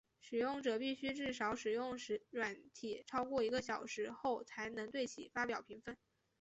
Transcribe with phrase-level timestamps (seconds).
[0.19, 1.95] 使用者必须至少使用
[2.31, 5.95] 软体超过一个小时后才能对其发表评分。